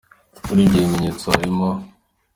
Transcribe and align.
Muri 0.45 0.61
ibyo 0.65 0.77
bimenyetso 0.83 1.25
hari 1.33 1.49
mo:. 1.57 1.69